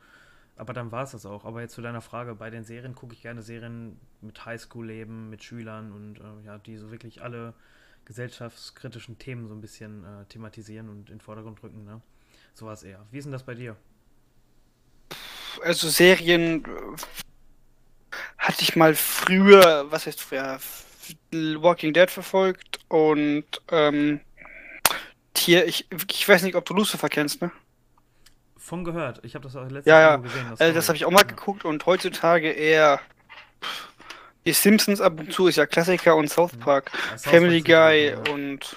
Aber 0.55 0.73
dann 0.73 0.91
war 0.91 1.03
es 1.03 1.11
das 1.11 1.25
auch. 1.25 1.45
Aber 1.45 1.61
jetzt 1.61 1.73
zu 1.73 1.81
deiner 1.81 2.01
Frage, 2.01 2.35
bei 2.35 2.49
den 2.49 2.63
Serien 2.63 2.95
gucke 2.95 3.13
ich 3.13 3.21
gerne 3.21 3.41
Serien 3.41 3.97
mit 4.21 4.45
Highschool-Leben, 4.45 5.29
mit 5.29 5.43
Schülern 5.43 5.91
und 5.93 6.19
äh, 6.19 6.45
ja, 6.45 6.57
die 6.57 6.77
so 6.77 6.91
wirklich 6.91 7.21
alle 7.21 7.53
gesellschaftskritischen 8.05 9.17
Themen 9.17 9.47
so 9.47 9.55
ein 9.55 9.61
bisschen 9.61 10.03
äh, 10.03 10.25
thematisieren 10.25 10.89
und 10.89 11.09
in 11.09 11.17
den 11.17 11.21
Vordergrund 11.21 11.63
rücken. 11.63 11.85
Ne? 11.85 12.01
So 12.53 12.65
war 12.65 12.73
es 12.73 12.83
eher. 12.83 12.99
Wie 13.11 13.17
ist 13.17 13.25
denn 13.25 13.31
das 13.31 13.43
bei 13.43 13.55
dir? 13.55 13.75
Also 15.63 15.89
Serien 15.89 16.63
hatte 18.37 18.61
ich 18.61 18.75
mal 18.75 18.95
früher, 18.95 19.85
was 19.89 20.05
heißt 20.05 20.21
früher, 20.21 20.59
Walking 21.31 21.93
Dead 21.93 22.09
verfolgt 22.09 22.79
und 22.87 23.45
ähm, 23.71 24.21
hier, 25.37 25.65
ich, 25.65 25.87
ich 26.09 26.27
weiß 26.27 26.43
nicht, 26.43 26.55
ob 26.55 26.65
du 26.65 26.73
Lucifer 26.73 27.09
kennst, 27.09 27.41
ne? 27.41 27.51
Von 28.57 28.83
gehört. 28.83 29.19
Ich 29.23 29.35
habe 29.35 29.43
das 29.43 29.55
auch 29.55 29.63
letztes 29.63 29.85
ja, 29.85 29.99
ja. 29.99 30.15
gesehen. 30.17 30.45
Das, 30.51 30.59
äh, 30.59 30.73
das 30.73 30.87
habe 30.87 30.95
ich 30.95 31.05
auch 31.05 31.11
mal 31.11 31.21
ja. 31.21 31.27
geguckt 31.27 31.65
und 31.65 31.85
heutzutage 31.85 32.49
eher 32.49 33.01
die 34.45 34.53
Simpsons 34.53 35.01
ab 35.01 35.19
und 35.19 35.33
zu 35.33 35.47
ist 35.47 35.57
ja 35.57 35.65
Klassiker 35.65 36.15
und 36.15 36.29
South 36.29 36.53
mhm. 36.53 36.59
Park, 36.59 36.91
ja, 36.93 37.17
South 37.17 37.31
Family 37.31 37.61
Park 37.61 37.91
Guy 37.91 38.33
und 38.33 38.75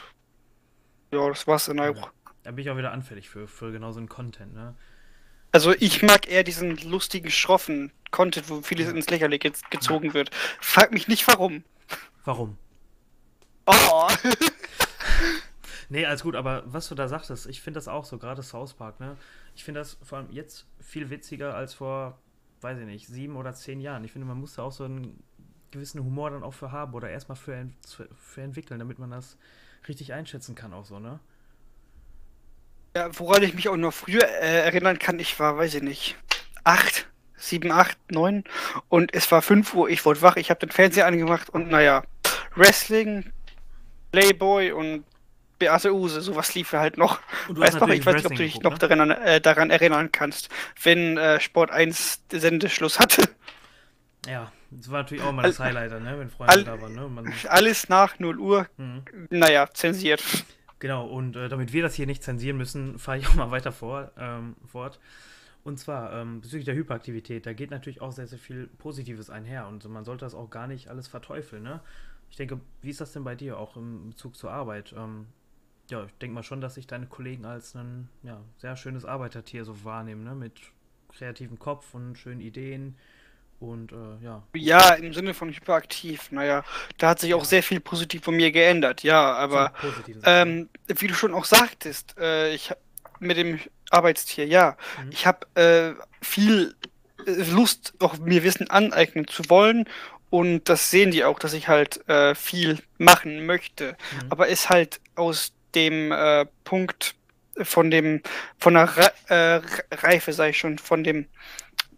ja, 1.12 1.28
das 1.28 1.46
war's 1.46 1.66
dann 1.66 1.80
auch. 1.80 2.10
Da 2.46 2.52
bin 2.52 2.62
ich 2.64 2.70
auch 2.70 2.76
wieder 2.76 2.92
anfällig 2.92 3.28
für, 3.28 3.48
für 3.48 3.72
genau 3.72 3.90
so 3.90 3.98
einen 3.98 4.08
Content, 4.08 4.54
ne? 4.54 4.76
Also 5.50 5.72
ich 5.72 6.04
mag 6.04 6.30
eher 6.30 6.44
diesen 6.44 6.76
lustigen, 6.76 7.28
schroffen 7.28 7.90
Content, 8.12 8.48
wo 8.48 8.62
vieles 8.62 8.88
ins 8.88 9.10
Lächerliche 9.10 9.52
gezogen 9.70 10.14
wird. 10.14 10.30
Frag 10.60 10.92
mich 10.92 11.08
nicht 11.08 11.26
warum. 11.26 11.64
Warum? 12.24 12.56
Oh! 13.66 14.08
nee, 15.88 16.06
alles 16.06 16.22
gut, 16.22 16.36
aber 16.36 16.62
was 16.66 16.88
du 16.88 16.94
da 16.94 17.08
sagtest, 17.08 17.48
ich 17.48 17.60
finde 17.60 17.78
das 17.78 17.88
auch 17.88 18.04
so, 18.04 18.16
gerade 18.16 18.44
South 18.44 18.74
Park, 18.74 19.00
ne? 19.00 19.16
Ich 19.56 19.64
finde 19.64 19.80
das 19.80 19.98
vor 20.04 20.18
allem 20.18 20.30
jetzt 20.30 20.66
viel 20.78 21.10
witziger 21.10 21.52
als 21.56 21.74
vor, 21.74 22.16
weiß 22.60 22.78
ich 22.78 22.86
nicht, 22.86 23.08
sieben 23.08 23.34
oder 23.34 23.54
zehn 23.54 23.80
Jahren. 23.80 24.04
Ich 24.04 24.12
finde, 24.12 24.28
man 24.28 24.38
muss 24.38 24.54
da 24.54 24.62
auch 24.62 24.72
so 24.72 24.84
einen 24.84 25.20
gewissen 25.72 26.00
Humor 26.04 26.30
dann 26.30 26.44
auch 26.44 26.54
für 26.54 26.70
haben 26.70 26.94
oder 26.94 27.10
erstmal 27.10 27.36
für, 27.36 27.68
für 28.14 28.40
entwickeln, 28.40 28.78
damit 28.78 29.00
man 29.00 29.10
das 29.10 29.36
richtig 29.88 30.12
einschätzen 30.12 30.54
kann, 30.54 30.72
auch 30.72 30.84
so, 30.84 31.00
ne? 31.00 31.18
Ja, 32.96 33.10
woran 33.18 33.42
ich 33.42 33.52
mich 33.52 33.68
auch 33.68 33.76
noch 33.76 33.92
früher 33.92 34.26
äh, 34.26 34.64
erinnern 34.64 34.98
kann, 34.98 35.18
ich 35.18 35.38
war, 35.38 35.58
weiß 35.58 35.74
ich 35.74 35.82
nicht, 35.82 36.16
acht, 36.64 37.06
sieben, 37.36 37.70
acht, 37.70 37.98
neun 38.10 38.42
und 38.88 39.12
es 39.12 39.30
war 39.30 39.42
fünf 39.42 39.74
Uhr, 39.74 39.90
ich 39.90 40.06
wurde 40.06 40.22
wach, 40.22 40.36
ich 40.36 40.48
habe 40.48 40.60
den 40.60 40.70
Fernseher 40.70 41.04
angemacht 41.04 41.50
und 41.50 41.68
naja, 41.70 42.04
Wrestling, 42.54 43.30
Playboy 44.12 44.72
und 44.72 45.04
Beate 45.58 45.92
Use, 45.92 46.22
sowas 46.22 46.54
lief 46.54 46.72
halt 46.72 46.96
noch. 46.96 47.20
Weißt 47.48 47.80
noch, 47.80 47.88
ich 47.90 48.06
weiß 48.06 48.14
nicht, 48.14 48.24
ob 48.24 48.32
du 48.32 48.42
dich 48.42 48.60
noch 48.60 48.72
ne? 48.72 48.78
daran, 48.78 49.10
äh, 49.10 49.42
daran, 49.42 49.68
erinnern 49.68 50.10
kannst, 50.10 50.48
wenn 50.82 51.18
äh, 51.18 51.38
Sport 51.38 51.70
1 51.70 52.22
Sendeschluss 52.32 52.98
hatte. 52.98 53.28
Ja, 54.26 54.50
das 54.70 54.90
war 54.90 55.02
natürlich 55.02 55.22
auch 55.22 55.32
mal 55.32 55.42
das 55.42 55.60
Highlight, 55.60 55.90
ne, 56.00 56.18
wenn 56.18 56.30
Freunde 56.30 56.50
All, 56.50 56.64
da 56.64 56.80
waren. 56.80 56.94
Ne? 56.94 57.08
Man, 57.08 57.30
alles 57.48 57.90
nach 57.90 58.18
0 58.18 58.38
Uhr, 58.38 58.66
mhm. 58.78 59.02
naja, 59.28 59.68
zensiert. 59.70 60.22
Genau, 60.78 61.06
und 61.06 61.36
äh, 61.36 61.48
damit 61.48 61.72
wir 61.72 61.82
das 61.82 61.94
hier 61.94 62.06
nicht 62.06 62.22
zensieren 62.22 62.56
müssen, 62.56 62.98
fahre 62.98 63.18
ich 63.18 63.26
auch 63.28 63.34
mal 63.34 63.50
weiter 63.50 63.72
vor, 63.72 64.12
ähm, 64.18 64.56
fort. 64.66 65.00
Und 65.64 65.78
zwar 65.78 66.12
ähm, 66.12 66.40
bezüglich 66.40 66.64
der 66.64 66.76
Hyperaktivität, 66.76 67.44
da 67.44 67.52
geht 67.52 67.70
natürlich 67.72 68.00
auch 68.00 68.12
sehr, 68.12 68.28
sehr 68.28 68.38
viel 68.38 68.68
Positives 68.78 69.30
einher 69.30 69.66
und 69.66 69.84
man 69.88 70.04
sollte 70.04 70.24
das 70.24 70.34
auch 70.34 70.48
gar 70.48 70.68
nicht 70.68 70.88
alles 70.88 71.08
verteufeln. 71.08 71.64
Ne? 71.64 71.80
Ich 72.30 72.36
denke, 72.36 72.60
wie 72.82 72.90
ist 72.90 73.00
das 73.00 73.12
denn 73.12 73.24
bei 73.24 73.34
dir 73.34 73.58
auch 73.58 73.76
im 73.76 74.10
Bezug 74.10 74.36
zur 74.36 74.52
Arbeit? 74.52 74.94
Ähm, 74.96 75.26
ja, 75.90 76.04
ich 76.04 76.12
denke 76.18 76.34
mal 76.34 76.44
schon, 76.44 76.60
dass 76.60 76.74
sich 76.74 76.86
deine 76.86 77.06
Kollegen 77.06 77.44
als 77.44 77.74
ein 77.74 78.08
ja, 78.22 78.40
sehr 78.58 78.76
schönes 78.76 79.04
Arbeitertier 79.04 79.64
so 79.64 79.84
wahrnehmen, 79.84 80.22
ne? 80.22 80.36
mit 80.36 80.60
kreativem 81.08 81.58
Kopf 81.58 81.94
und 81.94 82.16
schönen 82.16 82.40
Ideen. 82.40 82.96
Und 83.58 83.92
äh, 83.92 84.24
ja. 84.24 84.42
Ja, 84.54 84.94
im 84.94 85.14
Sinne 85.14 85.32
von 85.32 85.50
hyperaktiv, 85.50 86.30
naja, 86.30 86.62
da 86.98 87.10
hat 87.10 87.20
sich 87.20 87.32
auch 87.32 87.44
sehr 87.44 87.62
viel 87.62 87.80
positiv 87.80 88.24
von 88.24 88.36
mir 88.36 88.52
geändert, 88.52 89.02
ja, 89.02 89.32
aber 89.32 89.72
ähm, 90.24 90.68
wie 90.86 91.06
du 91.06 91.14
schon 91.14 91.32
auch 91.32 91.46
sagtest, 91.46 92.16
äh, 92.18 92.54
ich 92.54 92.72
mit 93.18 93.38
dem 93.38 93.58
Arbeitstier, 93.90 94.46
ja, 94.46 94.76
mhm. 95.02 95.10
ich 95.10 95.26
habe 95.26 95.46
äh, 95.54 95.94
viel 96.22 96.74
äh, 97.26 97.30
Lust, 97.50 97.94
auch 97.98 98.18
mir 98.18 98.44
Wissen 98.44 98.68
aneignen 98.68 99.26
zu 99.26 99.48
wollen 99.48 99.88
und 100.28 100.68
das 100.68 100.90
sehen 100.90 101.10
die 101.10 101.24
auch, 101.24 101.38
dass 101.38 101.54
ich 101.54 101.68
halt 101.68 102.06
äh, 102.10 102.34
viel 102.34 102.78
machen 102.98 103.46
möchte, 103.46 103.96
mhm. 104.22 104.32
aber 104.32 104.48
ist 104.48 104.68
halt 104.68 105.00
aus 105.14 105.52
dem 105.74 106.12
äh, 106.12 106.44
Punkt 106.64 107.14
von 107.62 107.90
dem, 107.90 108.22
von 108.58 108.74
der 108.74 108.96
Re 108.98 109.62
Reife, 109.90 110.34
sage 110.34 110.50
ich 110.50 110.58
schon, 110.58 110.76
von 110.76 111.02
dem 111.04 111.26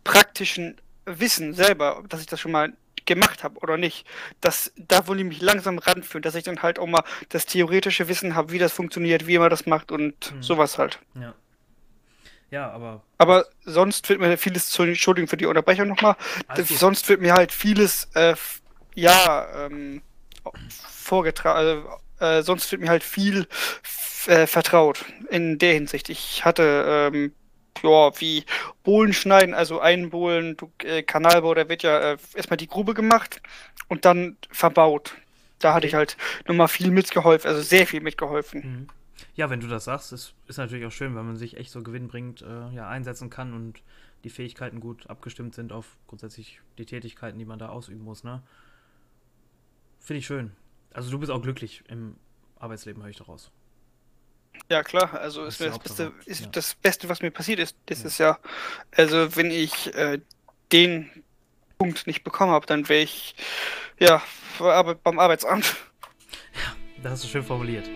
praktischen 0.05 0.81
wissen 1.09 1.55
selber, 1.55 2.03
dass 2.09 2.21
ich 2.21 2.27
das 2.27 2.41
schon 2.41 2.53
mal 2.53 2.73
gemacht 3.07 3.43
habe 3.43 3.59
oder 3.61 3.77
nicht. 3.77 4.07
Das, 4.41 4.73
da 4.77 5.07
wollte 5.07 5.23
ich 5.23 5.29
mich 5.29 5.41
langsam 5.41 5.79
ranführen, 5.79 6.23
dass 6.23 6.35
ich 6.35 6.45
dann 6.45 6.63
halt 6.63 6.79
auch 6.79 6.87
mal 6.87 7.03
das 7.31 7.47
theoretische 7.47 8.07
Wissen 8.09 8.35
habe, 8.35 8.53
wie 8.53 8.59
das 8.59 8.73
funktioniert, 8.73 9.27
wie 9.27 9.39
man 9.39 9.51
das 9.51 9.67
macht 9.67 9.91
und 9.91 10.35
mhm. 10.35 10.43
sowas 10.43 10.79
halt. 10.79 11.01
Ja. 11.15 11.35
Ja, 12.51 12.71
aber. 12.71 13.03
Aber 13.19 13.47
sonst 13.65 14.09
wird 14.09 14.21
mir 14.21 14.39
vieles, 14.39 14.79
Entschuldigung 14.79 15.29
für 15.29 15.37
die 15.37 15.45
Unterbrechung 15.45 15.89
nochmal, 15.89 16.17
sonst 16.65 17.09
wird 17.09 17.21
mir 17.21 17.35
halt 17.35 17.53
vieles, 17.53 18.09
äh, 18.15 18.35
ja, 18.95 19.67
ähm, 19.67 20.01
vorgetragen, 20.91 21.59
also, 21.59 21.89
äh, 22.21 22.43
sonst 22.43 22.73
wird 22.73 22.81
mir 22.81 22.89
halt 22.89 23.05
viel 23.05 23.47
äh, 24.27 24.47
vertraut 24.47 25.05
in 25.31 25.59
der 25.59 25.75
Hinsicht. 25.75 26.09
Ich 26.09 26.45
hatte 26.45 27.11
ähm, 27.13 27.33
ja, 27.83 28.21
wie 28.21 28.45
Bohlen 28.83 29.13
schneiden, 29.13 29.55
also 29.55 29.81
einbohlen, 29.81 30.57
du, 30.57 30.71
äh, 30.85 31.03
Kanalbau, 31.03 31.55
da 31.55 31.69
wird 31.69 31.83
ja 31.83 32.13
äh, 32.13 32.19
erstmal 32.35 32.57
die 32.57 32.69
Grube 32.69 32.95
gemacht 32.95 33.41
und 33.89 34.05
dann 34.05 34.37
verbaut. 34.51 35.15
Da 35.59 35.75
hatte 35.75 35.87
ich 35.87 35.95
halt 35.95 36.17
nochmal 36.47 36.69
viel 36.69 36.91
mitgeholfen, 36.91 37.49
also 37.49 37.63
sehr 37.63 37.87
viel 37.87 38.01
mitgeholfen. 38.01 38.61
Mhm. 38.61 38.89
Ja, 39.35 39.51
wenn 39.51 39.61
du 39.61 39.67
das 39.67 39.85
sagst, 39.85 40.13
ist, 40.13 40.35
ist 40.47 40.59
natürlich 40.59 40.87
auch 40.87 40.93
schön, 40.93 41.15
wenn 41.17 41.27
man 41.27 41.37
sich 41.37 41.57
echt 41.57 41.71
so 41.71 41.83
gewinnbringend 41.83 42.43
äh, 42.43 42.75
ja, 42.75 42.89
einsetzen 42.89 43.31
kann 43.31 43.53
und 43.53 43.83
die 44.25 44.31
Fähigkeiten 44.31 44.81
gut 44.81 45.09
abgestimmt 45.09 45.55
sind 45.55 45.73
auf 45.73 45.97
grundsätzlich 46.07 46.61
die 46.77 46.87
Tätigkeiten, 46.87 47.39
die 47.39 47.45
man 47.45 47.59
da 47.59 47.69
ausüben 47.69 48.03
muss, 48.03 48.25
ne? 48.25 48.43
Finde 50.01 50.19
ich 50.19 50.27
schön. 50.27 50.53
Also 50.93 51.11
du 51.11 51.19
bist 51.19 51.31
auch 51.31 51.43
glücklich 51.43 51.85
im 51.89 52.17
Arbeitsleben, 52.59 53.03
höre 53.03 53.11
ich 53.11 53.17
daraus. 53.17 53.51
Ja, 54.71 54.83
klar, 54.83 55.15
also 55.15 55.47
das, 55.47 55.61
ist 55.61 55.71
das, 55.71 55.79
Beste, 55.79 56.13
ist 56.27 56.41
ja. 56.43 56.47
das 56.53 56.75
Beste, 56.75 57.09
was 57.09 57.23
mir 57.23 57.31
passiert 57.31 57.59
ist, 57.59 57.77
das 57.87 58.03
ja. 58.03 58.07
ist 58.07 58.19
ja, 58.19 58.39
also 58.95 59.35
wenn 59.35 59.51
ich 59.51 59.95
äh, 59.95 60.21
den 60.73 61.11
Punkt 61.79 62.07
nicht 62.07 62.23
bekommen 62.23 62.53
habe, 62.53 62.67
dann 62.67 62.89
wäre 62.89 63.03
ich, 63.03 63.35
ja, 63.99 64.23
beim 64.59 65.19
Arbeitsamt. 65.19 65.77
Ja, 66.55 66.77
das 67.03 67.13
hast 67.13 67.25
du 67.25 67.29
schön 67.29 67.45
formuliert. 67.45 67.89